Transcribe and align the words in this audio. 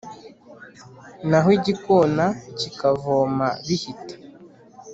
naho 1.29 1.49
igikona 1.57 2.25
kikavoma 2.59 3.47
bihita. 3.67 4.15